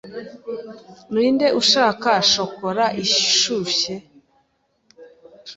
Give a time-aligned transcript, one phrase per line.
[1.13, 3.93] Ninde ushaka shokora ishushe?